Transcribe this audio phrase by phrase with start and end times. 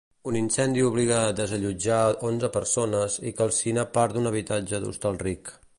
[0.29, 5.57] Un incendi obliga desallotjar onze persones i calcina part d'un habitatge d'Hostalric.